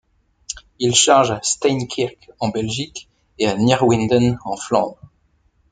Il 0.79 0.95
charge 0.95 1.29
à 1.29 1.39
Steinkerque 1.43 2.31
en 2.39 2.49
Belgique 2.49 3.07
et 3.37 3.45
à 3.45 3.55
Neerwinden 3.55 4.39
en 4.45 4.57
Flandres. 4.57 4.99